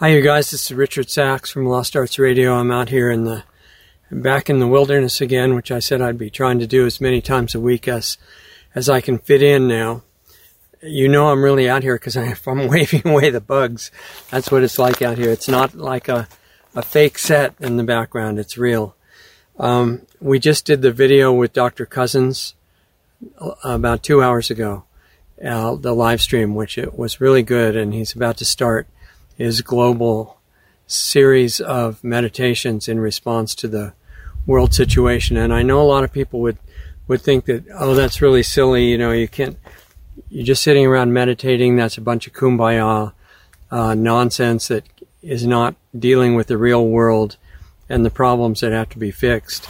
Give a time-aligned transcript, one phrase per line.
[0.00, 0.52] Hi, you guys.
[0.52, 2.54] This is Richard Sacks from Lost Arts Radio.
[2.54, 3.42] I'm out here in the
[4.12, 7.20] back in the wilderness again, which I said I'd be trying to do as many
[7.20, 8.16] times a week as
[8.76, 10.04] as I can fit in now.
[10.80, 12.16] You know, I'm really out here because
[12.46, 13.90] I'm waving away the bugs.
[14.30, 15.32] That's what it's like out here.
[15.32, 16.28] It's not like a
[16.76, 18.38] a fake set in the background.
[18.38, 18.94] It's real.
[19.58, 21.86] Um, we just did the video with Dr.
[21.86, 22.54] Cousens
[23.40, 24.84] uh, about two hours ago,
[25.44, 28.86] uh, the live stream, which it was really good, and he's about to start
[29.38, 30.38] his global
[30.88, 33.94] series of meditations in response to the
[34.46, 35.36] world situation.
[35.36, 36.58] And I know a lot of people would,
[37.06, 38.90] would think that, oh, that's really silly.
[38.90, 39.56] You know, you can't,
[40.28, 41.76] you're just sitting around meditating.
[41.76, 43.12] That's a bunch of kumbaya
[43.70, 44.84] uh, nonsense that
[45.22, 47.36] is not dealing with the real world
[47.88, 49.66] and the problems that have to be fixed,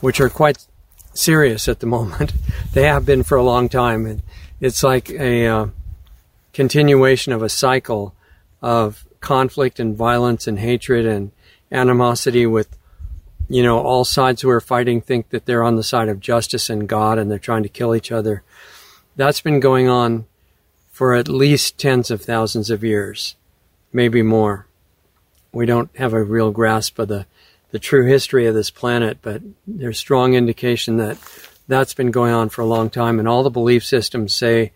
[0.00, 0.66] which are quite
[1.14, 2.32] serious at the moment.
[2.72, 4.04] they have been for a long time.
[4.04, 4.22] And
[4.60, 5.66] it's like a uh,
[6.52, 8.14] continuation of a cycle
[8.60, 11.32] of conflict and violence and hatred and
[11.72, 12.78] animosity with
[13.48, 16.70] you know all sides who are fighting think that they're on the side of justice
[16.70, 18.44] and God and they're trying to kill each other.
[19.16, 20.26] That's been going on
[20.92, 23.34] for at least tens of thousands of years,
[23.92, 24.68] maybe more.
[25.50, 27.26] We don't have a real grasp of the
[27.72, 31.18] the true history of this planet, but there's strong indication that
[31.66, 34.70] that's been going on for a long time and all the belief systems say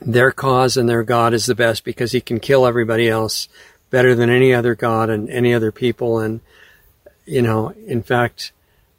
[0.00, 3.48] their cause and their God is the best because he can kill everybody else
[3.90, 6.18] better than any other God and any other people.
[6.18, 6.40] And,
[7.24, 8.52] you know, in fact,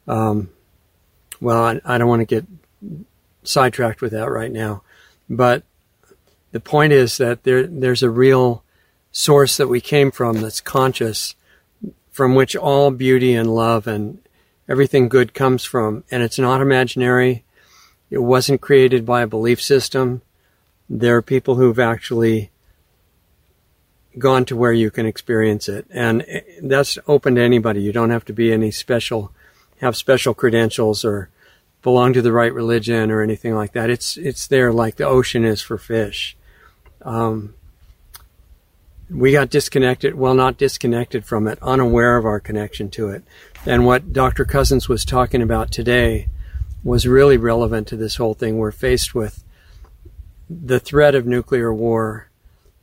[0.08, 0.50] um,
[1.40, 2.46] well, I, I don't want to get
[3.42, 4.82] sidetracked with that right now,
[5.28, 5.62] but
[6.52, 8.64] the point is that there, there's a real
[9.12, 11.34] source that we came from that's conscious,
[12.10, 14.18] from which all beauty and love and
[14.68, 16.04] everything good comes from.
[16.10, 17.44] And it's not imaginary.
[18.10, 20.22] It wasn't created by a belief system
[20.88, 22.50] there are people who've actually
[24.18, 25.86] gone to where you can experience it.
[25.90, 26.24] And
[26.62, 27.82] that's open to anybody.
[27.82, 29.32] You don't have to be any special,
[29.80, 31.28] have special credentials or
[31.82, 33.90] belong to the right religion or anything like that.
[33.90, 36.36] It's, it's there like the ocean is for fish.
[37.02, 37.54] Um,
[39.08, 43.22] we got disconnected, well, not disconnected from it, unaware of our connection to it.
[43.64, 44.44] And what Dr.
[44.44, 46.28] Cousens was talking about today
[46.82, 48.58] was really relevant to this whole thing.
[48.58, 49.44] We're faced with
[50.48, 52.28] the threat of nuclear war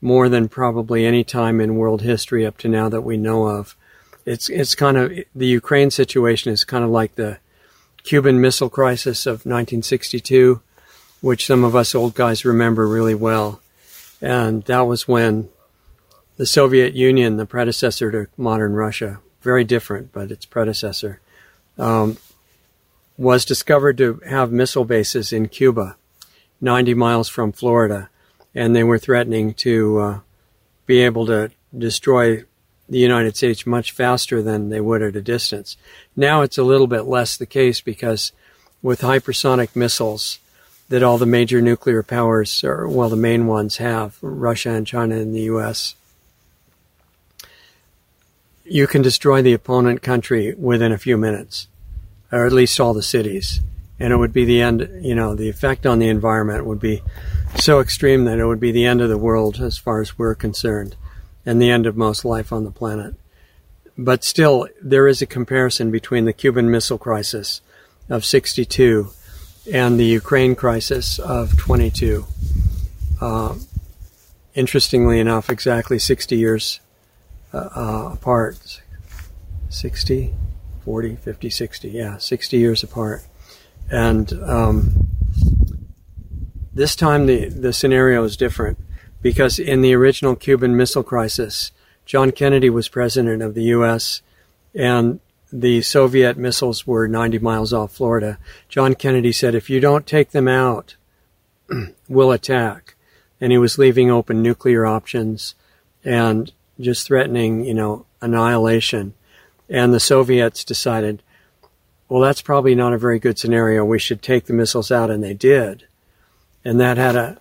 [0.01, 3.75] more than probably any time in world history up to now that we know of.
[4.25, 7.40] It's it's kind of the Ukraine situation is kind of like the
[8.03, 10.62] Cuban Missile Crisis of 1962,
[11.22, 13.62] which some of us old guys remember really well,
[14.22, 15.50] and that was when
[16.35, 21.22] the Soviet Union, the predecessor to modern Russia, very different, but its predecessor,
[21.78, 22.18] um,
[23.18, 25.95] was discovered to have missile bases in Cuba
[26.63, 28.09] 90 miles from Florida,
[28.56, 30.19] and they were threatening to uh,
[30.85, 32.44] be able to destroy
[32.88, 35.75] the United States much faster than they would at a distance.
[36.16, 38.31] Now it's a little bit less the case because
[38.81, 40.40] with hypersonic missiles
[40.88, 45.16] that all the major nuclear powers, or well, the main ones have, Russia and China
[45.16, 45.95] and the U.S.,
[48.63, 51.68] you can destroy the opponent country within a few minutes,
[52.31, 53.59] or at least all the cities
[54.00, 57.04] and it would be the end, you know, the effect on the environment would be
[57.56, 60.36] so extreme that it would be the end of the world as far as we're
[60.36, 60.96] concerned
[61.46, 63.16] and the end of most life on the planet.
[63.98, 67.62] But still, there is a comparison between the Cuban Missile Crisis
[68.09, 69.12] of 62
[69.72, 72.25] and the Ukraine crisis of 22.
[73.22, 73.56] Uh,
[74.56, 76.80] interestingly enough, exactly 60 years
[77.54, 78.81] uh, uh, apart.
[79.70, 80.34] 60,
[80.84, 81.90] 40, 50, 60.
[81.90, 83.24] Yeah, 60 years apart.
[83.91, 85.07] And um,
[86.73, 88.79] this time the, the scenario is different
[89.21, 91.71] because in the original Cuban Missile Crisis,
[92.05, 94.21] John Kennedy was president of the U.S.
[94.73, 95.19] and
[95.51, 98.39] the Soviet missiles were 90 miles off Florida.
[98.67, 100.95] John Kennedy said, if you don't take them out,
[102.09, 102.95] we'll attack.
[103.39, 105.53] And he was leaving open nuclear options
[106.03, 109.13] and just threatening, you know, annihilation.
[109.69, 111.21] And the Soviets decided,
[112.13, 113.83] well, that's probably not a very good scenario.
[113.83, 115.88] We should take the missiles out, and they did.
[116.63, 117.39] And that had a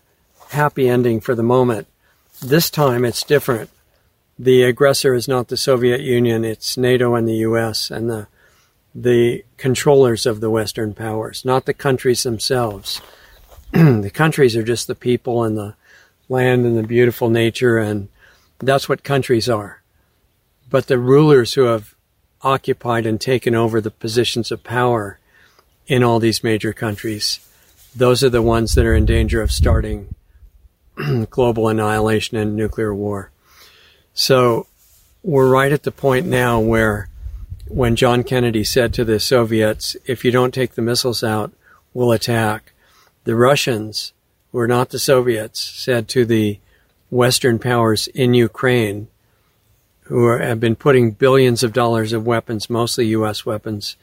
[0.48, 1.88] happy ending for the moment.
[2.40, 3.68] This time it's different.
[4.38, 8.28] The aggressor is not the Soviet Union, it's NATO and the US and the
[8.94, 13.02] the controllers of the Western powers, not the countries themselves.
[13.72, 15.74] the countries are just the people and the
[16.30, 18.08] land and the beautiful nature, and
[18.58, 19.82] that's what countries are.
[20.70, 21.94] But the rulers who have
[22.42, 25.18] occupied and taken over the positions of power
[25.86, 27.40] in all these major countries,
[27.94, 30.14] those are the ones that are in danger of starting
[31.30, 33.30] global annihilation and nuclear war.
[34.14, 34.66] So
[35.22, 37.08] we're right at the point now where
[37.68, 41.52] when John Kennedy said to the Soviets, if you don't take the missiles out,
[41.94, 42.72] we'll attack,
[43.24, 44.12] the Russians,
[44.50, 46.58] who are not the Soviets, said to the
[47.10, 49.08] Western powers in Ukraine,
[50.12, 53.46] who are, have been putting billions of dollars of weapons, mostly U.S.
[53.46, 53.96] weapons,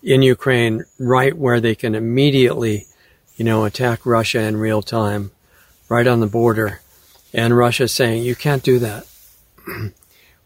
[0.00, 2.86] in Ukraine, right where they can immediately,
[3.34, 5.32] you know, attack Russia in real time,
[5.88, 6.82] right on the border.
[7.34, 9.08] And Russia saying, you can't do that.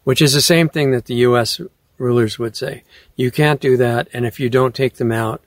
[0.03, 1.61] Which is the same thing that the U.S.
[1.99, 2.83] rulers would say.
[3.15, 5.43] You can't do that, and if you don't take them out,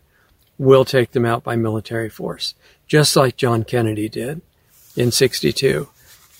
[0.56, 2.54] we'll take them out by military force,
[2.86, 4.40] just like John Kennedy did
[4.94, 5.88] in 62.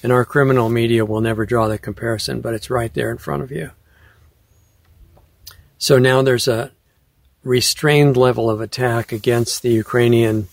[0.05, 3.43] And our criminal media will never draw the comparison, but it's right there in front
[3.43, 3.71] of you.
[5.79, 6.73] So now there's a
[7.43, 10.49] restrained level of attack against the Ukrainian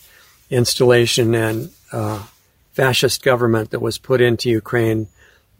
[0.50, 2.24] installation and uh,
[2.72, 5.10] fascist government that was put into Ukraine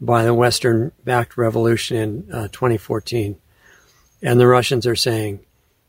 [0.00, 3.36] by the Western backed revolution in uh, 2014.
[4.22, 5.40] And the Russians are saying,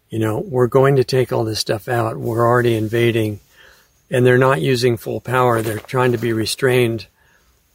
[0.10, 2.18] you know, we're going to take all this stuff out.
[2.18, 3.40] We're already invading.
[4.12, 5.62] And they're not using full power.
[5.62, 7.08] They're trying to be restrained,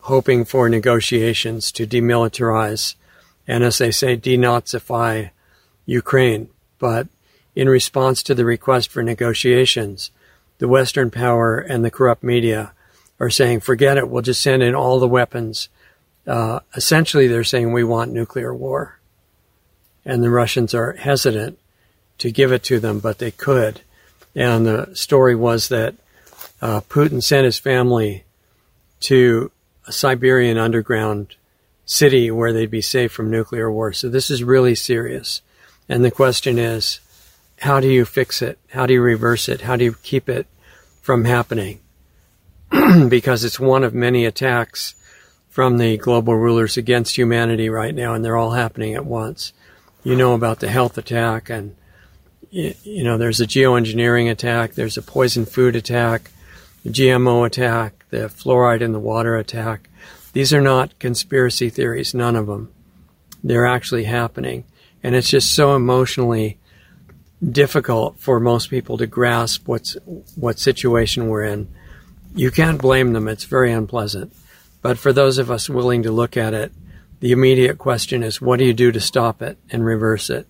[0.01, 2.95] hoping for negotiations to demilitarize
[3.47, 5.31] and, as they say, denazify
[5.87, 6.49] Ukraine.
[6.79, 7.09] But
[7.55, 10.11] in response to the request for negotiations,
[10.59, 12.73] the Western power and the corrupt media
[13.21, 15.69] are saying, forget it, we'll just send in all the weapons
[16.29, 18.99] uh, essentially they're saying we want nuclear war.
[20.05, 21.59] And the Russians are hesitant
[22.19, 23.81] to give it to them, but they could.
[24.35, 25.95] And the story was that
[26.61, 28.25] uh, Putin sent his family
[29.01, 29.51] to
[29.89, 31.35] a Siberian underground
[31.87, 33.93] city where they'd be safe from nuclear war.
[33.93, 35.41] So this is really serious.
[35.89, 37.01] And the question is,
[37.61, 38.59] how do you fix it?
[38.69, 39.63] How do you reverse it?
[39.63, 40.47] How do you keep it
[41.01, 41.81] from happening?
[43.09, 44.95] because it's one of many attacks
[45.49, 49.53] from the global rulers against humanity right now, and they're all happening at once.
[50.05, 51.75] You know about the health attack, and
[52.51, 56.31] you know there's a geoengineering attack, there's a poison food attack,
[56.87, 59.89] GMO attack, the fluoride in the water attack.
[60.33, 62.73] These are not conspiracy theories, none of them.
[63.43, 64.65] They're actually happening,
[65.03, 66.59] and it's just so emotionally
[67.43, 69.97] difficult for most people to grasp what's
[70.35, 71.69] what situation we're in.
[72.35, 74.35] You can't blame them; it's very unpleasant.
[74.83, 76.73] But for those of us willing to look at it,
[77.21, 80.47] the immediate question is what do you do to stop it and reverse it?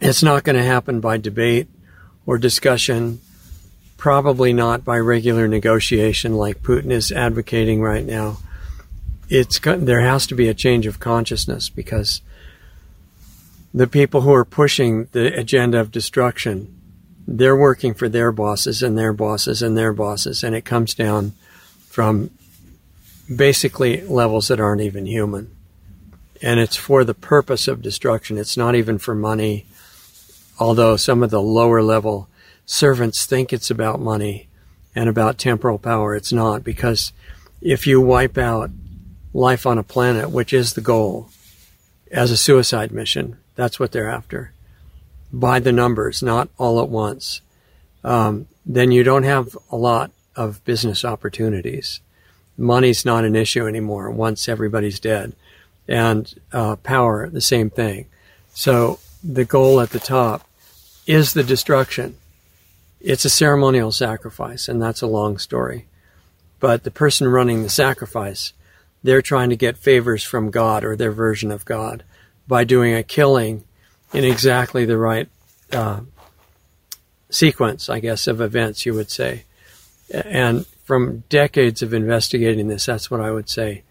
[0.00, 1.68] It's not going to happen by debate
[2.24, 3.20] or discussion,
[3.96, 8.38] probably not by regular negotiation like Putin is advocating right now.
[9.28, 12.20] It's there has to be a change of consciousness because
[13.74, 16.74] the people who are pushing the agenda of destruction,
[17.26, 21.32] they're working for their bosses and their bosses and their bosses, and it comes down
[21.88, 22.30] from
[23.34, 25.50] basically levels that aren't even human.
[26.42, 28.38] And it's for the purpose of destruction.
[28.38, 29.66] It's not even for money,
[30.58, 32.28] although some of the lower level
[32.66, 34.48] servants think it's about money
[34.94, 36.14] and about temporal power.
[36.14, 37.12] It's not, because
[37.62, 38.70] if you wipe out
[39.32, 41.30] life on a planet, which is the goal,
[42.10, 44.52] as a suicide mission, that's what they're after,
[45.32, 47.40] by the numbers, not all at once,
[48.04, 52.00] um, then you don't have a lot of business opportunities.
[52.58, 55.34] Money's not an issue anymore once everybody's dead.
[55.88, 58.06] And uh, power, the same thing.
[58.54, 60.48] So the goal at the top
[61.06, 62.16] is the destruction.
[63.08, 65.86] It's a ceremonial sacrifice, and that's a long story.
[66.58, 68.52] But the person running the sacrifice,
[69.04, 72.02] they're trying to get favors from God or their version of God
[72.48, 73.62] by doing a killing
[74.12, 75.28] in exactly the right
[75.70, 76.00] uh,
[77.30, 79.44] sequence, I guess, of events, you would say.
[80.10, 83.84] And from decades of investigating this, that's what I would say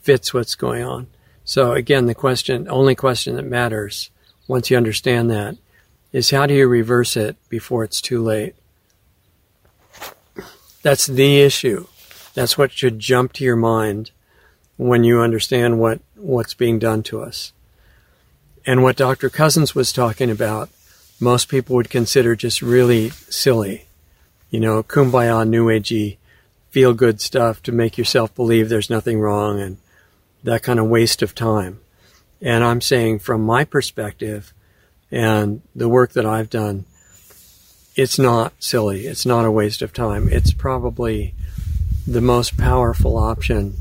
[0.00, 1.08] fits what's going on.
[1.44, 4.08] So again, the question, only question that matters
[4.48, 5.58] once you understand that
[6.10, 8.54] is how do you reverse it before it's too late?
[10.82, 11.86] That's the issue.
[12.34, 14.10] That's what should jump to your mind
[14.76, 17.52] when you understand what, what's being done to us.
[18.64, 19.28] And what Dr.
[19.28, 20.70] Cousens was talking about,
[21.20, 23.86] most people would consider just really silly
[24.52, 26.18] you know, kumbaya, new agey,
[26.70, 29.78] feel good stuff to make yourself believe there's nothing wrong and
[30.44, 31.80] that kind of waste of time.
[32.40, 34.52] And I'm saying from my perspective
[35.10, 36.84] and the work that I've done,
[37.94, 39.06] it's not silly.
[39.06, 40.28] It's not a waste of time.
[40.28, 41.34] It's probably
[42.06, 43.74] the most powerful option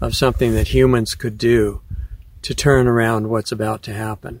[0.00, 1.80] of something that humans could do
[2.42, 4.40] to turn around what's about to happen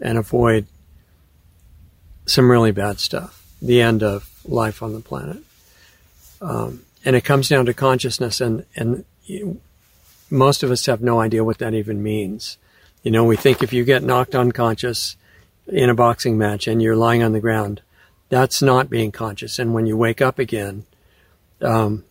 [0.00, 0.66] and avoid
[2.26, 3.44] some really bad stuff.
[3.60, 5.38] The end of life on the planet.
[6.40, 9.04] Um, and it comes down to consciousness and, and
[10.30, 12.58] most of us have no idea what that even means.
[13.02, 15.16] You know, we think if you get knocked unconscious
[15.66, 17.82] in a boxing match and you're lying on the ground,
[18.32, 19.58] that's not being conscious.
[19.58, 20.86] And when you wake up again,
[21.60, 22.02] um,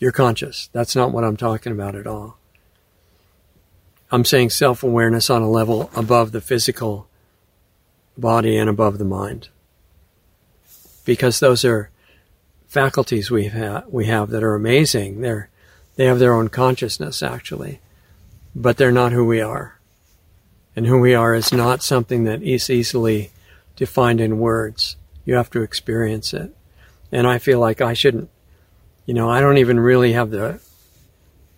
[0.00, 0.68] you're conscious.
[0.72, 2.36] That's not what I'm talking about at all.
[4.10, 7.06] I'm saying self awareness on a level above the physical
[8.18, 9.50] body and above the mind.
[11.04, 11.90] Because those are
[12.66, 15.20] faculties we have, we have that are amazing.
[15.20, 15.48] They're,
[15.94, 17.78] they have their own consciousness, actually,
[18.52, 19.78] but they're not who we are.
[20.74, 23.30] And who we are is not something that is easily
[23.76, 24.96] defined in words.
[25.24, 26.54] You have to experience it.
[27.10, 28.30] And I feel like I shouldn't,
[29.06, 30.60] you know, I don't even really have the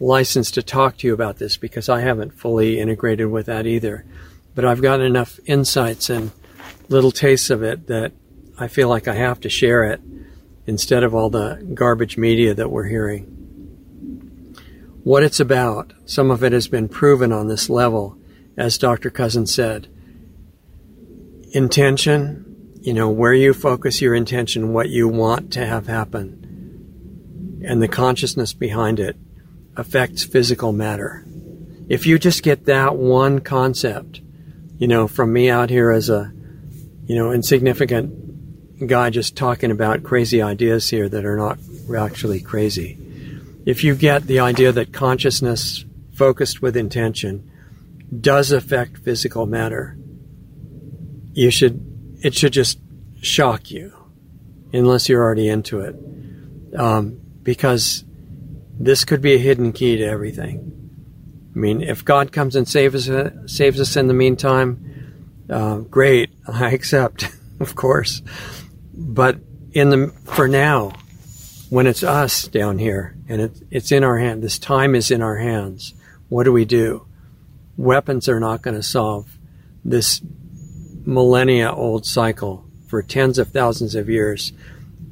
[0.01, 4.05] license to talk to you about this because I haven't fully integrated with that either.
[4.55, 6.31] But I've gotten enough insights and
[6.89, 8.13] little tastes of it that
[8.59, 10.01] I feel like I have to share it
[10.67, 13.35] instead of all the garbage media that we're hearing.
[15.03, 18.17] What it's about, some of it has been proven on this level,
[18.57, 19.11] as Dr.
[19.11, 19.89] Cousin said.
[21.51, 22.54] Intention,
[22.85, 27.89] you know, where you focus your intention, what you want to have happen, and the
[27.89, 29.17] consciousness behind it
[29.75, 31.25] affects physical matter.
[31.89, 34.21] If you just get that one concept,
[34.77, 36.31] you know, from me out here as a,
[37.07, 41.59] you know, insignificant guy just talking about crazy ideas here that are not
[41.97, 42.99] actually crazy.
[43.65, 47.51] If you get the idea that consciousness focused with intention
[48.21, 49.97] does affect physical matter,
[51.33, 51.94] you should,
[52.25, 52.81] it should just
[53.21, 53.93] shock you
[54.73, 55.95] unless you're already into it.
[56.77, 58.03] Um, because
[58.77, 60.71] this could be a hidden key to everything.
[61.55, 66.31] I mean, if God comes and saves us, saves us in the meantime, uh, great,
[66.49, 67.29] I accept,
[67.61, 68.23] of course.
[68.95, 69.39] But
[69.73, 70.93] in the for now,
[71.69, 75.21] when it's us down here and it, it's in our hand, this time is in
[75.21, 75.93] our hands.
[76.31, 77.07] What do we do?
[77.77, 79.37] Weapons are not going to solve
[79.85, 80.23] this
[81.05, 84.53] millennia old cycle for tens of thousands of years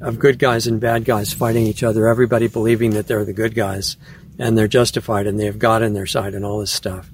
[0.01, 3.55] of good guys and bad guys fighting each other, everybody believing that they're the good
[3.55, 3.97] guys
[4.37, 7.09] and they're justified and they have God on their side and all this stuff.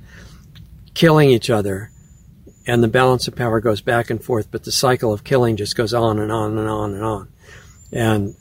[0.93, 1.91] Killing each other
[2.65, 5.75] and the balance of power goes back and forth, but the cycle of killing just
[5.75, 7.27] goes on and on and on and on.
[7.91, 8.35] And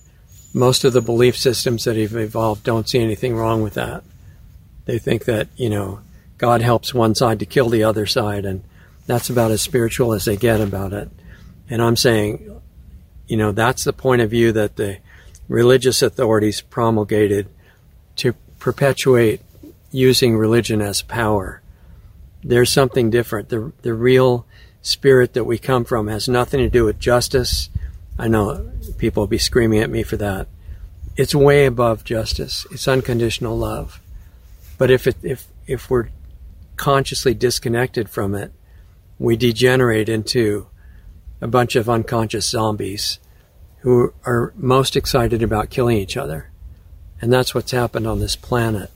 [0.54, 4.02] most of the belief systems that have evolved don't see anything wrong with that.
[4.86, 6.00] They think that, you know,
[6.38, 8.62] God helps one side to kill the other side, and
[9.08, 11.08] that's about as spiritual as they get about it.
[11.70, 12.60] And I'm saying,
[13.26, 14.98] you know, that's the point of view that the
[15.48, 17.48] religious authorities promulgated
[18.16, 19.40] to perpetuate
[19.90, 21.62] using religion as power.
[22.44, 23.48] There's something different.
[23.48, 24.46] The, the real
[24.82, 27.70] spirit that we come from has nothing to do with justice.
[28.18, 30.48] I know people will be screaming at me for that.
[31.16, 32.66] It's way above justice.
[32.70, 34.02] It's unconditional love.
[34.76, 36.10] But if it, if if we're
[36.76, 38.52] consciously disconnected from it,
[39.18, 40.68] we degenerate into
[41.40, 43.18] a bunch of unconscious zombies
[43.80, 46.50] who are most excited about killing each other.
[47.20, 48.90] And that's what's happened on this planet.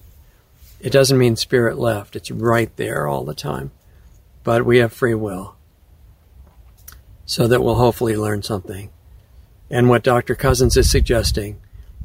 [0.81, 3.71] It doesn't mean spirit left, it's right there all the time.
[4.43, 5.57] But we have free will.
[7.25, 8.91] So that we'll hopefully learn something.
[9.71, 10.35] And what Dr.
[10.35, 11.61] Cousens is suggesting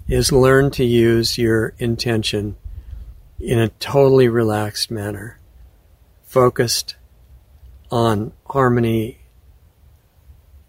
[0.08, 2.56] is learn to use your intention
[3.40, 5.40] in a totally relaxed manner,
[6.24, 6.96] focused
[7.92, 9.20] on harmony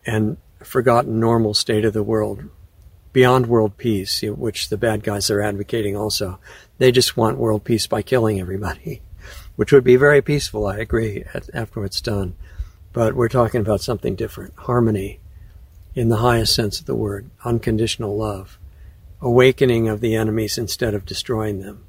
[0.07, 2.45] and forgotten normal state of the world,
[3.13, 6.39] beyond world peace, which the bad guys are advocating also.
[6.79, 9.03] They just want world peace by killing everybody,
[9.57, 12.37] which would be very peaceful, I agree, after it's done.
[12.93, 15.21] But we're talking about something different harmony
[15.95, 18.59] in the highest sense of the word, unconditional love,
[19.21, 21.85] awakening of the enemies instead of destroying them.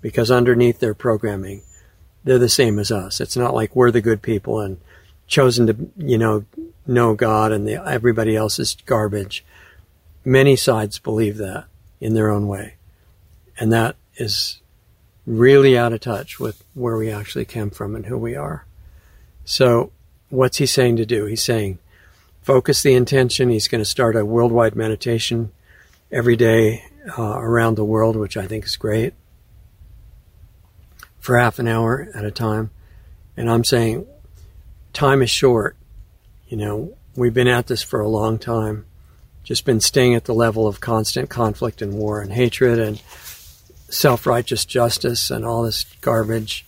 [0.00, 1.62] Because underneath their programming,
[2.24, 3.20] they're the same as us.
[3.20, 4.78] It's not like we're the good people and
[5.26, 6.44] chosen to, you know,
[6.86, 9.44] know God and the, everybody else is garbage.
[10.24, 11.66] Many sides believe that
[12.00, 12.74] in their own way.
[13.58, 14.60] And that is
[15.26, 18.66] really out of touch with where we actually came from and who we are.
[19.44, 19.92] So,
[20.30, 21.26] what's he saying to do?
[21.26, 21.78] He's saying,
[22.42, 23.50] focus the intention.
[23.50, 25.52] He's going to start a worldwide meditation
[26.10, 26.84] every day
[27.18, 29.14] uh, around the world, which I think is great,
[31.24, 32.70] for half an hour at a time.
[33.34, 34.06] And I'm saying,
[34.92, 35.74] time is short.
[36.48, 38.84] You know, we've been at this for a long time,
[39.42, 42.98] just been staying at the level of constant conflict and war and hatred and
[43.88, 46.66] self righteous justice and all this garbage.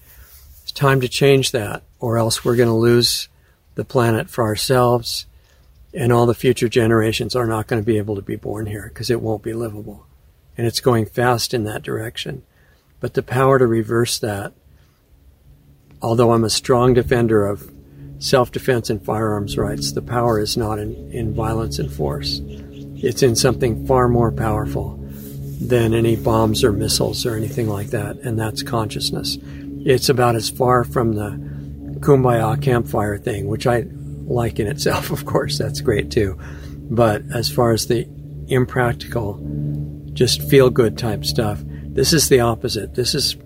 [0.63, 3.29] It's time to change that, or else we're going to lose
[3.75, 5.27] the planet for ourselves,
[5.93, 8.89] and all the future generations are not going to be able to be born here
[8.89, 10.07] because it won't be livable.
[10.57, 12.43] And it's going fast in that direction.
[13.01, 14.53] But the power to reverse that,
[16.01, 17.71] although I'm a strong defender of
[18.19, 22.41] self defense and firearms rights, the power is not in, in violence and force.
[22.43, 24.99] It's in something far more powerful
[25.61, 29.39] than any bombs or missiles or anything like that, and that's consciousness.
[29.85, 31.31] It's about as far from the
[32.01, 33.85] kumbaya campfire thing, which I
[34.27, 36.39] like in itself, of course, that's great too.
[36.91, 38.09] But as far as the
[38.49, 39.41] impractical,
[40.13, 41.63] just feel good type stuff,
[41.97, 42.95] this is the opposite.
[42.95, 43.37] This is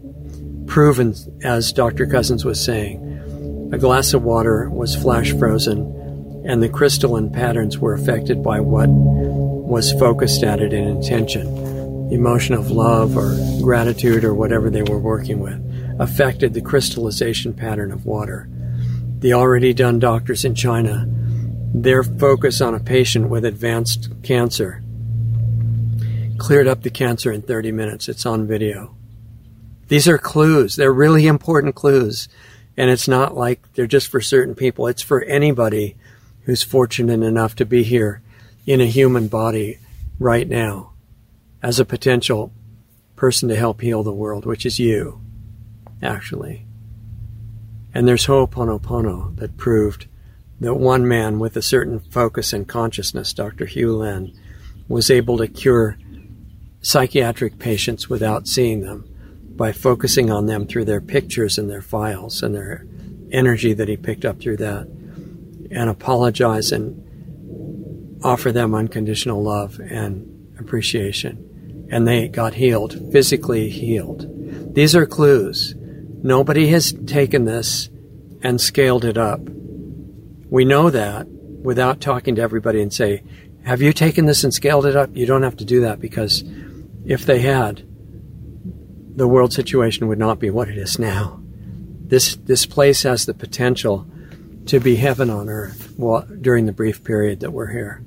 [0.66, 1.14] proven,
[1.44, 2.04] as Dr.
[2.04, 3.70] Cousens was saying.
[3.72, 8.88] A glass of water was flash frozen, and the crystalline patterns were affected by what
[8.88, 11.46] was focused at it in intention.
[12.10, 15.64] Emotion of love or gratitude or whatever they were working with
[16.00, 18.48] affected the crystallization pattern of water.
[19.20, 21.06] The already done doctors in China,
[21.72, 24.82] their focus on a patient with advanced cancer
[26.40, 28.08] cleared up the cancer in 30 minutes.
[28.08, 28.96] It's on video.
[29.88, 30.74] These are clues.
[30.74, 32.28] They're really important clues.
[32.78, 34.86] And it's not like they're just for certain people.
[34.86, 35.96] It's for anybody
[36.44, 38.22] who's fortunate enough to be here
[38.66, 39.78] in a human body
[40.18, 40.92] right now
[41.62, 42.52] as a potential
[43.16, 45.20] person to help heal the world, which is you,
[46.02, 46.64] actually.
[47.92, 50.06] And there's Ho'oponopono that proved
[50.58, 53.66] that one man with a certain focus and consciousness, Dr.
[53.66, 54.32] Hew Len,
[54.88, 55.98] was able to cure
[56.82, 59.06] psychiatric patients without seeing them
[59.56, 62.86] by focusing on them through their pictures and their files and their
[63.30, 64.86] energy that he picked up through that
[65.70, 71.88] and apologize and offer them unconditional love and appreciation.
[71.90, 74.74] And they got healed, physically healed.
[74.74, 75.74] These are clues.
[76.22, 77.88] Nobody has taken this
[78.42, 79.40] and scaled it up.
[80.48, 83.22] We know that without talking to everybody and say,
[83.64, 85.10] have you taken this and scaled it up?
[85.14, 86.42] You don't have to do that because
[87.04, 87.86] if they had,
[89.16, 91.40] the world situation would not be what it is now.
[91.42, 94.06] This, this place has the potential
[94.66, 95.94] to be heaven on earth
[96.40, 98.04] during the brief period that we're here.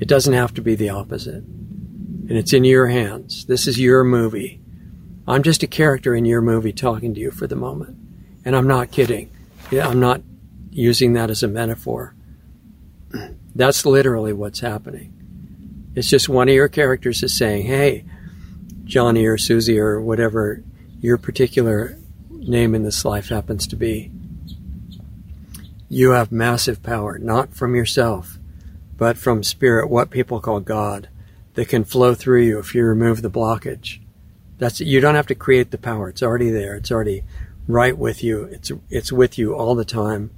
[0.00, 1.42] It doesn't have to be the opposite.
[1.44, 3.46] And it's in your hands.
[3.46, 4.60] This is your movie.
[5.26, 7.96] I'm just a character in your movie talking to you for the moment.
[8.44, 9.30] And I'm not kidding.
[9.72, 10.22] I'm not
[10.70, 12.14] using that as a metaphor.
[13.54, 15.12] That's literally what's happening.
[15.94, 18.04] It's just one of your characters is saying, hey,
[18.86, 20.62] Johnny or Susie or whatever
[21.00, 21.98] your particular
[22.30, 24.10] name in this life happens to be,
[25.88, 28.38] you have massive power, not from yourself,
[28.96, 31.08] but from spirit, what people call God,
[31.54, 34.00] that can flow through you if you remove the blockage.
[34.58, 36.08] That's you don't have to create the power.
[36.08, 36.76] It's already there.
[36.76, 37.24] It's already
[37.68, 38.44] right with you.
[38.44, 40.30] It's it's with you all the time.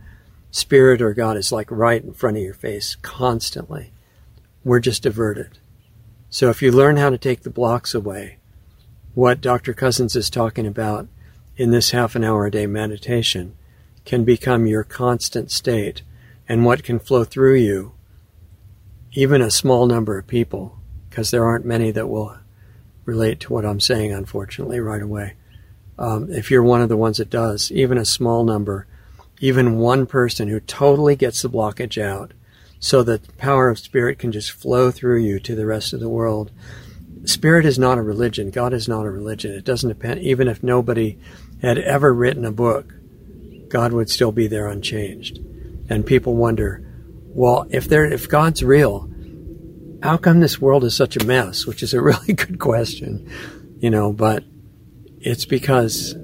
[0.51, 3.93] Spirit or God is like right in front of your face constantly.
[4.65, 5.59] We're just diverted.
[6.31, 8.38] So if you learn how to take the blocks away,
[9.19, 9.75] what Dr.
[9.75, 11.09] Cousens is talking about
[11.57, 13.53] in this half an hour a day meditation
[14.05, 16.03] can become your constant state
[16.49, 17.93] and what can flow through you,
[19.15, 20.79] even a small number of people,
[21.11, 22.37] because there aren't many that will
[23.07, 25.35] relate to what I'm saying, unfortunately, right away.
[25.99, 28.87] Um, if you're one of the ones that does, even a small number,
[29.41, 32.35] even one person who totally gets the blockage out
[32.79, 35.99] so that the power of spirit can just flow through you to the rest of
[35.99, 36.53] the world.
[37.25, 38.51] Spirit is not a religion.
[38.51, 39.53] God is not a religion.
[39.53, 41.19] It doesn't depend, even if nobody
[41.61, 42.95] had ever written a book,
[43.69, 45.39] God would still be there unchanged.
[45.89, 46.85] And people wonder,
[47.27, 49.11] well, if there, if God's real,
[50.03, 51.67] how come this world is such a mess?
[51.67, 53.31] Which is a really good question,
[53.79, 54.45] you know, but
[55.21, 56.15] it's because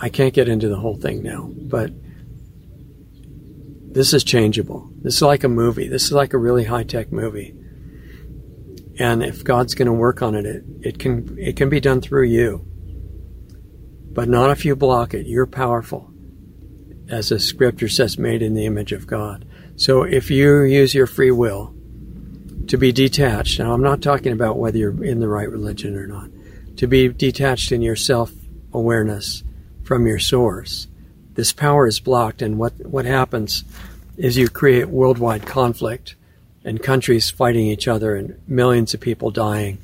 [0.00, 1.90] I can't get into the whole thing now, but
[3.92, 4.90] this is changeable.
[5.02, 5.88] This is like a movie.
[5.88, 7.54] This is like a really high tech movie.
[8.98, 12.00] And if God's going to work on it, it, it can, it can be done
[12.00, 12.66] through you.
[14.12, 15.26] But not if you block it.
[15.26, 16.10] You're powerful.
[17.08, 19.46] As the scripture says, made in the image of God.
[19.76, 21.74] So if you use your free will
[22.68, 26.06] to be detached, now I'm not talking about whether you're in the right religion or
[26.06, 26.30] not,
[26.78, 28.32] to be detached in your self
[28.72, 29.44] awareness
[29.84, 30.88] from your source,
[31.34, 33.64] this power is blocked, and what, what happens
[34.16, 36.16] is you create worldwide conflict
[36.66, 39.78] and countries fighting each other and millions of people dying,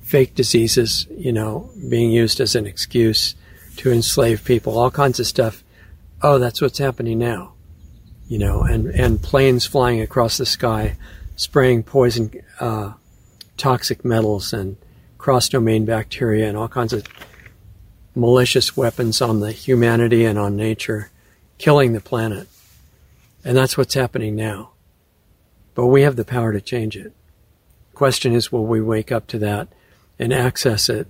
[0.00, 3.36] fake diseases, you know, being used as an excuse
[3.76, 5.62] to enslave people, all kinds of stuff.
[6.22, 7.52] Oh, that's what's happening now
[8.28, 10.96] you know, and, and planes flying across the sky,
[11.36, 12.92] spraying poison, uh,
[13.56, 14.76] toxic metals and
[15.18, 17.06] cross domain bacteria and all kinds of
[18.14, 21.10] malicious weapons on the humanity and on nature,
[21.58, 22.48] killing the planet.
[23.44, 24.70] And that's what's happening now.
[25.76, 27.12] But we have the power to change it.
[27.94, 29.68] Question is, will we wake up to that
[30.18, 31.06] and access it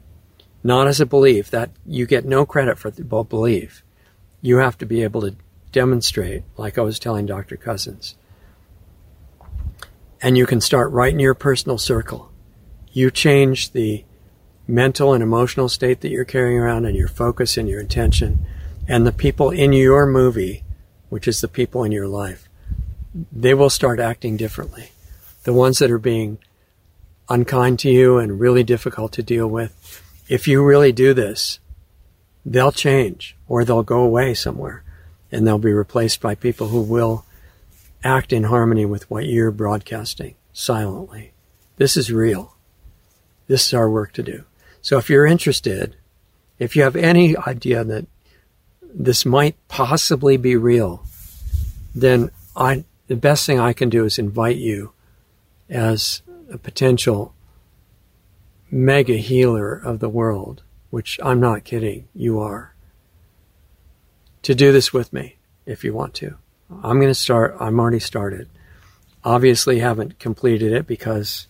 [0.66, 3.84] not as a belief that you get no credit for the belief.
[4.42, 5.36] You have to be able to
[5.70, 7.56] demonstrate, like I was telling Dr.
[7.56, 8.16] Cousens.
[10.20, 12.32] And you can start right in your personal circle.
[12.90, 14.04] You change the
[14.66, 18.44] mental and emotional state that you're carrying around and your focus and your intention
[18.88, 20.64] and the people in your movie,
[21.10, 22.45] which is the people in your life,
[23.32, 24.90] they will start acting differently.
[25.44, 26.38] The ones that are being
[27.28, 31.58] unkind to you and really difficult to deal with, if you really do this,
[32.44, 34.82] they'll change or they'll go away somewhere
[35.32, 37.24] and they'll be replaced by people who will
[38.04, 41.32] act in harmony with what you're broadcasting silently.
[41.76, 42.54] This is real.
[43.48, 44.44] This is our work to do.
[44.80, 45.96] So if you're interested,
[46.58, 48.06] if you have any idea that
[48.82, 51.04] this might possibly be real,
[51.94, 54.92] then I, the best thing I can do is invite you
[55.68, 57.34] as a potential
[58.70, 62.74] mega healer of the world, which I'm not kidding, you are,
[64.42, 66.36] to do this with me if you want to.
[66.70, 68.48] I'm going to start, I'm already started.
[69.24, 71.46] Obviously, haven't completed it because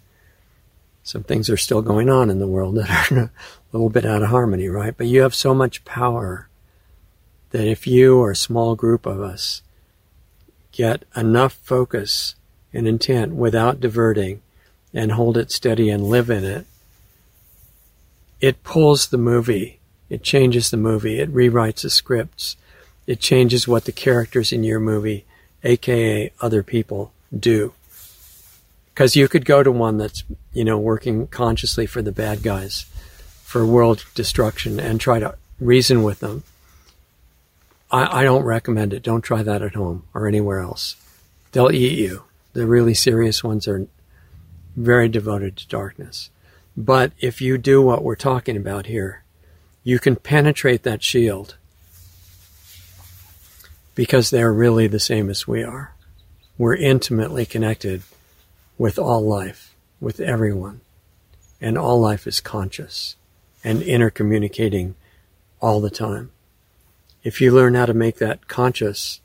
[1.03, 3.31] some things are still going on in the world that are a
[3.73, 4.97] little bit out of harmony, right?
[4.97, 6.49] But you have so much power
[7.51, 9.63] that if you or a small group of us
[10.77, 12.35] get enough focus
[12.73, 14.43] and intent without diverting
[14.93, 16.67] and hold it steady and live in it,
[18.41, 19.81] it pulls the movie.
[20.11, 21.19] It changes the movie.
[21.19, 22.57] It rewrites the scripts.
[23.07, 25.25] It changes what the characters in your movie,
[25.65, 27.73] aka other people, do.
[28.93, 32.87] Because you could go to one that's, you know, working consciously for the bad guys,
[33.43, 36.43] for world destruction, and try to reason with them
[37.91, 39.03] I, I don't recommend it.
[39.03, 40.97] Don't try that at home or anywhere else.
[41.53, 42.25] They'll eat you.
[42.53, 43.87] The really serious ones are
[44.77, 46.31] very devoted to darkness.
[46.77, 49.23] But if you do what we're talking about here,
[49.83, 51.57] you can penetrate that shield
[53.95, 55.95] because they're really the same as we are.
[56.59, 58.03] We're intimately connected
[58.77, 60.81] with all life, with everyone.
[61.61, 63.17] And all life is conscious
[63.65, 64.95] and intercommunicating
[65.61, 66.31] all the time
[67.27, 69.21] if you learn how to make that conscious,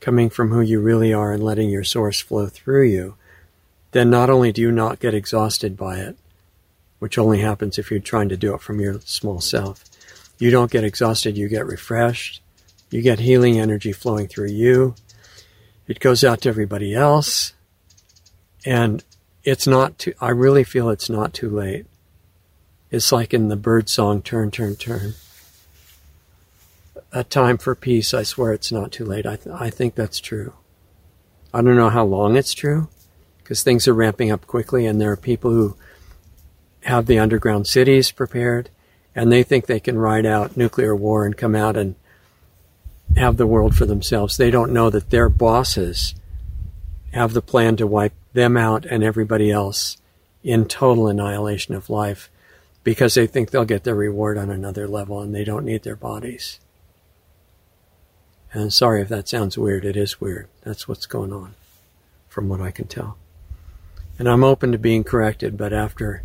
[0.00, 3.14] coming from who you really are and letting your source flow through you,
[3.90, 6.16] then not only do you not get exhausted by it,
[7.00, 9.84] which only happens if you're trying to do it from your small self,
[10.38, 12.40] you don't get exhausted, you get refreshed,
[12.88, 14.94] you get healing energy flowing through you.
[15.86, 17.52] It goes out to everybody else.
[18.64, 19.04] And
[19.42, 21.84] it's not too, I really feel it's not too late.
[22.90, 25.16] It's like in the bird song, turn, turn, turn
[27.14, 29.24] a time for peace, I swear it's not too late.
[29.24, 30.52] I, th- I think that's true.
[31.54, 32.88] I don't know how long it's true
[33.38, 35.76] because things are ramping up quickly and there are people who
[36.82, 38.68] have the underground cities prepared
[39.14, 41.94] and they think they can ride out nuclear war and come out and
[43.16, 44.36] have the world for themselves.
[44.36, 46.16] They don't know that their bosses
[47.12, 49.98] have the plan to wipe them out and everybody else
[50.42, 52.28] in total annihilation of life
[52.82, 55.94] because they think they'll get their reward on another level and they don't need their
[55.94, 56.58] bodies.
[58.54, 60.48] And sorry if that sounds weird, it is weird.
[60.62, 61.56] That's what's going on,
[62.28, 63.18] from what I can tell.
[64.16, 66.22] And I'm open to being corrected, but after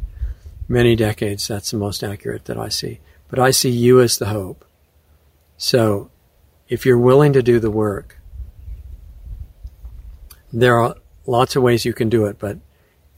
[0.68, 3.00] many decades, that's the most accurate that I see.
[3.30, 4.64] But I see you as the hope.
[5.58, 6.12] So
[6.68, 8.20] if you're willing to do the work,
[10.54, 12.60] there are lots of ways you can do it, but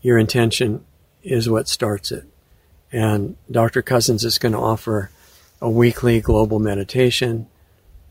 [0.02, 0.86] your intention
[1.22, 2.24] is what starts it.
[2.94, 3.82] And Dr.
[3.82, 5.12] Cousens is going to offer
[5.60, 7.48] a weekly global meditation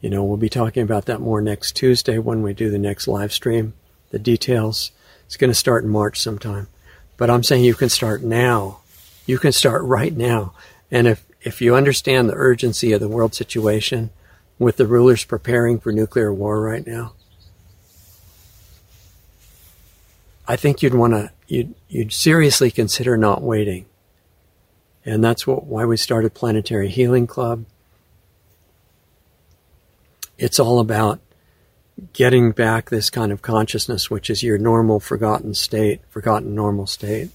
[0.00, 3.06] you know, we'll be talking about that more next Tuesday when we do the next
[3.06, 3.74] live stream.
[4.10, 4.92] The details.
[5.26, 6.68] It's going to start in March sometime.
[7.16, 8.80] But I'm saying you can start now.
[9.26, 10.54] You can start right now.
[10.90, 14.10] And if, if you understand the urgency of the world situation
[14.58, 17.12] with the rulers preparing for nuclear war right now,
[20.48, 23.84] I think you'd want to, you'd, you'd seriously consider not waiting.
[25.04, 27.66] And that's what, why we started Planetary Healing Club.
[30.40, 31.20] It's all about
[32.14, 37.28] getting back this kind of consciousness, which is your normal forgotten state, forgotten normal state,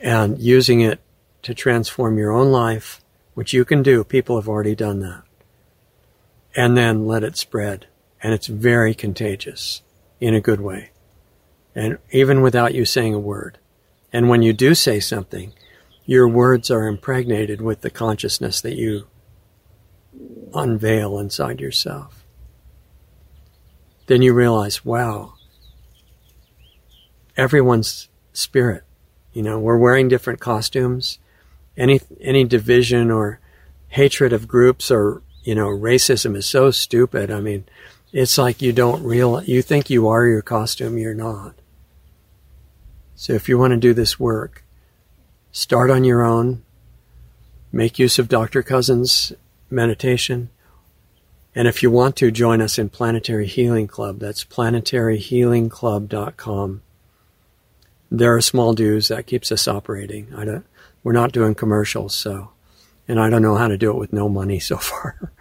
[0.00, 0.98] and using it
[1.42, 3.00] to transform your own life,
[3.34, 4.02] which you can do.
[4.02, 5.22] People have already done that.
[6.56, 7.86] And then let it spread.
[8.20, 9.82] And it's very contagious
[10.20, 10.90] in a good way.
[11.76, 13.58] And even without you saying a word.
[14.12, 15.52] And when you do say something,
[16.04, 19.06] your words are impregnated with the consciousness that you
[20.54, 22.24] unveil inside yourself.
[24.06, 25.34] Then you realize, wow,
[27.36, 28.84] everyone's spirit.
[29.32, 31.18] You know, we're wearing different costumes
[31.76, 33.40] any any division or
[33.88, 37.30] hatred of groups or you know racism is so stupid.
[37.30, 37.64] I mean,
[38.12, 41.54] it's like you don't realize you think you are your costume, you're not.
[43.14, 44.64] So if you want to do this work,
[45.52, 46.62] start on your own.
[47.72, 48.62] Make use of Dr.
[48.62, 49.32] Cousens'
[49.70, 50.50] meditation.
[51.54, 54.18] And if you want to, join us in Planetary Healing Club.
[54.18, 56.82] That's planetaryhealingclub.com.
[58.10, 60.32] There are small dues that keeps us operating.
[60.36, 60.66] I don't,
[61.02, 62.50] we're not doing commercials, so,
[63.08, 65.32] and I don't know how to do it with no money so far.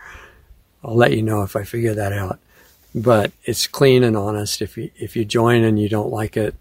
[0.83, 2.39] I'll let you know if I figure that out.
[2.93, 4.61] But it's clean and honest.
[4.61, 6.55] If you if you join and you don't like it,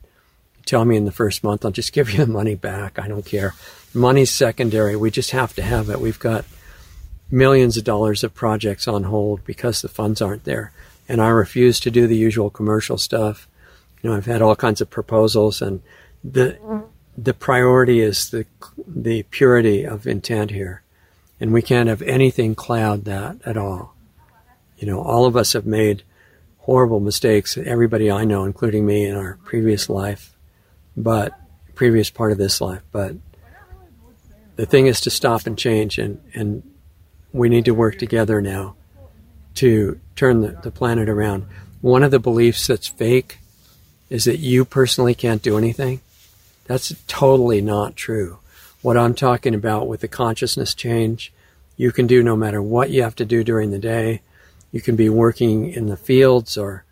[0.66, 1.64] tell me in the first month.
[1.64, 2.98] I'll just give you the money back.
[2.98, 3.54] I don't care.
[3.94, 4.96] Money's secondary.
[4.96, 6.00] We just have to have it.
[6.00, 6.44] We've got
[7.30, 10.72] millions of dollars of projects on hold because the funds aren't there.
[11.08, 13.48] And I refuse to do the usual commercial stuff.
[14.02, 15.82] You know, I've had all kinds of proposals and
[16.22, 16.58] the
[17.16, 18.46] the priority is the
[18.86, 20.82] the purity of intent here.
[21.40, 23.94] And we can't have anything cloud that at all.
[24.78, 26.02] You know, all of us have made
[26.58, 30.34] horrible mistakes, everybody I know, including me in our previous life,
[30.96, 31.38] but
[31.74, 32.82] previous part of this life.
[32.90, 33.16] But
[34.56, 36.62] the thing is to stop and change and, and
[37.34, 38.76] we need to work together now
[39.56, 41.44] to turn the, the planet around.
[41.82, 43.38] One of the beliefs that's fake
[44.08, 46.00] is that you personally can't do anything.
[46.66, 48.38] That's totally not true.
[48.82, 51.32] What I'm talking about with the consciousness change,
[51.76, 54.22] you can do no matter what you have to do during the day.
[54.70, 56.84] You can be working in the fields or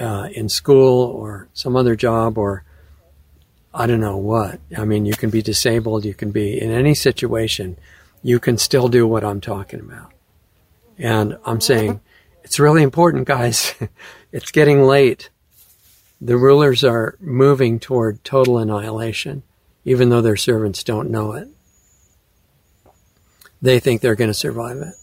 [0.00, 2.64] uh, in school or some other job or
[3.72, 4.58] I don't know what.
[4.76, 6.04] I mean, you can be disabled.
[6.04, 7.76] You can be in any situation.
[8.22, 10.12] You can still do what I'm talking about.
[10.98, 12.00] And I'm saying
[12.42, 13.74] it's really important, guys.
[14.32, 15.30] it's getting late
[16.20, 19.42] the rulers are moving toward total annihilation,
[19.84, 21.48] even though their servants don't know it.
[23.62, 24.94] They think they're going to survive it.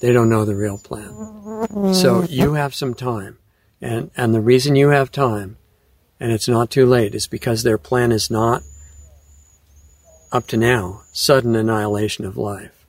[0.00, 1.94] They don't know the real plan.
[1.94, 3.38] So you have some time.
[3.80, 5.56] And, and the reason you have time,
[6.18, 8.62] and it's not too late, is because their plan is not,
[10.32, 12.84] up to now, sudden annihilation of life.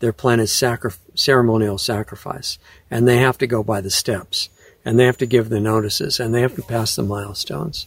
[0.00, 2.58] Their plan is sacri- ceremonial sacrifice.
[2.90, 4.48] And they have to go by the steps
[4.84, 7.86] and they have to give the notices and they have to pass the milestones.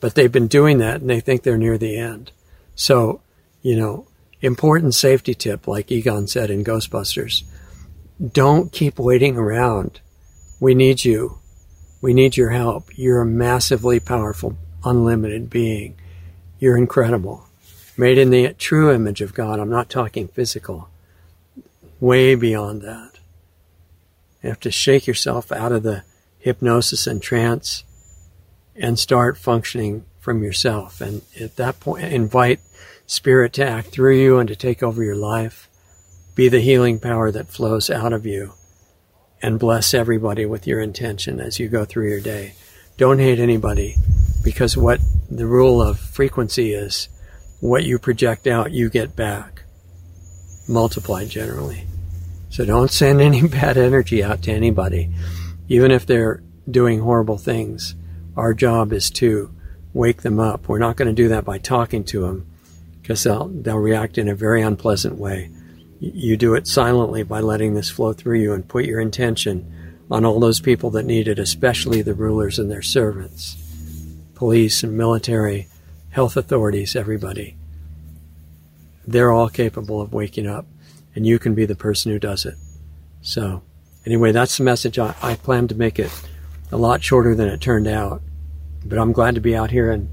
[0.00, 2.32] But they've been doing that and they think they're near the end.
[2.74, 3.20] So,
[3.62, 4.06] you know,
[4.42, 7.44] important safety tip, like Egon said in Ghostbusters
[8.32, 10.00] don't keep waiting around.
[10.60, 11.38] We need you.
[12.00, 12.90] We need your help.
[12.94, 15.96] You're a massively powerful, unlimited being.
[16.58, 17.48] You're incredible.
[17.96, 19.60] Made in the true image of God.
[19.60, 20.88] I'm not talking physical.
[22.00, 23.18] Way beyond that.
[24.42, 26.02] You have to shake yourself out of the
[26.38, 27.84] hypnosis and trance
[28.76, 31.00] and start functioning from yourself.
[31.00, 32.60] And at that point, invite
[33.06, 35.68] spirit to act through you and to take over your life.
[36.34, 38.54] Be the healing power that flows out of you
[39.40, 42.54] and bless everybody with your intention as you go through your day.
[42.96, 43.96] Don't hate anybody
[44.42, 47.08] because what the rule of frequency is,
[47.68, 49.62] what you project out, you get back.
[50.68, 51.86] Multiplied generally.
[52.50, 55.10] So don't send any bad energy out to anybody
[55.68, 57.94] even if they're doing horrible things,
[58.36, 59.54] our job is to
[59.92, 60.68] wake them up.
[60.68, 62.46] We're not going to do that by talking to them
[63.00, 65.50] because they'll, they'll react in a very unpleasant way.
[66.00, 69.70] You do it silently by letting this flow through you and put your intention
[70.10, 73.56] on all those people that need it, especially the rulers and their servants,
[74.34, 75.68] police and military,
[76.14, 77.56] health authorities, everybody.
[79.04, 80.64] They're all capable of waking up,
[81.16, 82.54] and you can be the person who does it.
[83.20, 83.62] So,
[84.06, 84.96] anyway, that's the message.
[84.96, 86.12] I, I planned to make it
[86.70, 88.22] a lot shorter than it turned out,
[88.84, 90.08] but I'm glad to be out here in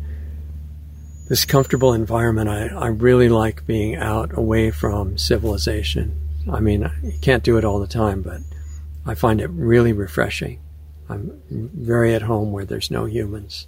[1.29, 2.49] this comfortable environment.
[2.49, 6.19] I, I really like being out away from civilization.
[6.51, 8.41] I mean, you can't do it all the time, but
[9.05, 10.61] I find it really refreshing.
[11.09, 13.67] I'm very at home where there's no humans.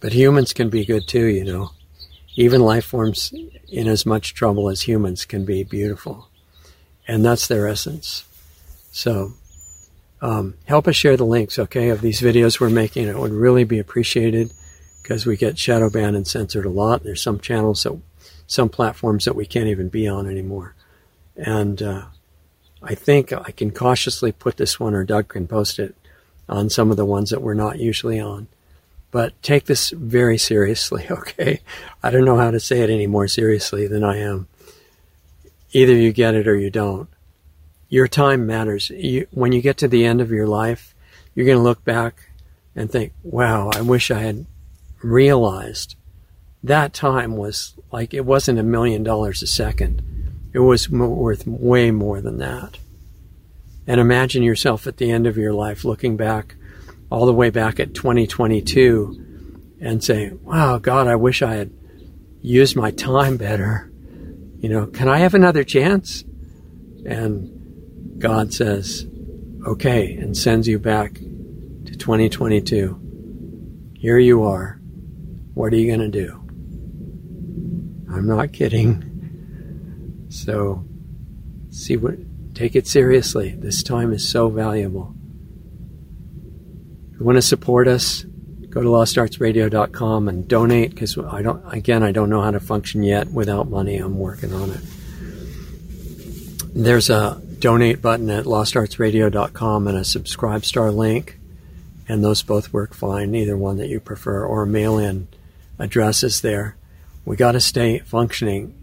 [0.00, 1.70] But humans can be good too, you know.
[2.36, 3.34] Even life forms
[3.68, 6.28] in as much trouble as humans can be beautiful
[7.08, 8.24] and that's their essence.
[8.92, 9.32] So,
[10.20, 13.08] um, help us share the links, okay, of these videos we're making.
[13.08, 14.52] It would really be appreciated
[15.02, 17.02] because we get shadow banned and censored a lot.
[17.02, 17.98] There's some channels that,
[18.46, 20.74] some platforms that we can't even be on anymore.
[21.36, 22.02] And uh,
[22.82, 25.94] I think I can cautiously put this one, or Doug can post it
[26.48, 28.48] on some of the ones that we're not usually on.
[29.10, 31.60] But take this very seriously, okay?
[32.02, 34.48] I don't know how to say it any more seriously than I am
[35.72, 37.08] either you get it or you don't.
[37.88, 38.90] Your time matters.
[38.90, 40.94] You, when you get to the end of your life,
[41.34, 42.30] you're going to look back
[42.74, 44.46] and think, wow, I wish I had
[45.02, 45.96] realized
[46.62, 50.02] that time was like it wasn't a million dollars a second.
[50.52, 52.78] It was worth way more than that.
[53.86, 56.56] And imagine yourself at the end of your life looking back
[57.10, 61.70] all the way back at 2022 and say, wow, God, I wish I had
[62.40, 63.90] used my time better.
[64.58, 66.24] You know, can I have another chance?
[67.06, 69.06] And God says,
[69.66, 73.94] okay, and sends you back to 2022.
[73.98, 74.80] Here you are.
[75.54, 76.34] What are you going to do?
[78.12, 80.26] I'm not kidding.
[80.28, 80.84] So,
[81.70, 82.14] see what,
[82.54, 83.54] take it seriously.
[83.58, 85.14] This time is so valuable.
[87.18, 88.22] You want to support us,
[88.70, 93.02] go to lostartsradio.com and donate because I don't, again, I don't know how to function
[93.02, 93.96] yet without money.
[93.96, 94.80] I'm working on it.
[96.74, 101.40] There's a donate button at lostartsradio.com and a subscribe star link,
[102.08, 105.26] and those both work fine, either one that you prefer, or mail in
[105.80, 106.76] address is there.
[107.24, 108.74] We got to stay functioning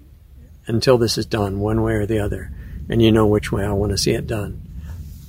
[0.68, 2.52] until this is done, one way or the other,
[2.90, 4.65] and you know which way I want to see it done.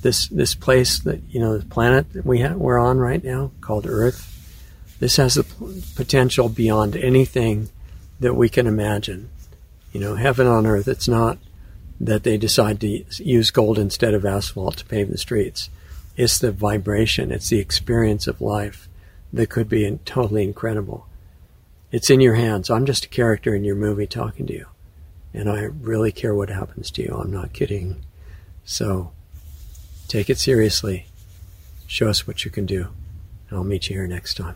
[0.01, 3.51] This this place that you know, the planet that we have, we're on right now,
[3.61, 4.33] called Earth,
[4.99, 5.45] this has the
[5.95, 7.69] potential beyond anything
[8.19, 9.29] that we can imagine.
[9.91, 10.87] You know, heaven on earth.
[10.87, 11.37] It's not
[11.99, 15.69] that they decide to use gold instead of asphalt to pave the streets.
[16.15, 17.31] It's the vibration.
[17.31, 18.89] It's the experience of life
[19.33, 21.07] that could be totally incredible.
[21.91, 22.69] It's in your hands.
[22.69, 24.65] I'm just a character in your movie talking to you.
[25.33, 27.15] And I really care what happens to you.
[27.19, 28.03] I'm not kidding.
[28.65, 29.11] So
[30.07, 31.05] take it seriously.
[31.87, 32.87] Show us what you can do.
[33.49, 34.55] And I'll meet you here next time.